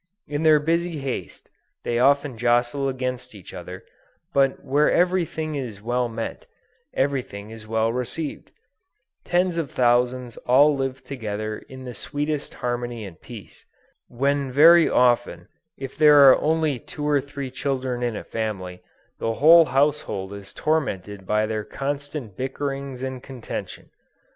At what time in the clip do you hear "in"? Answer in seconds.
0.27-0.41, 11.59-11.85, 18.01-18.15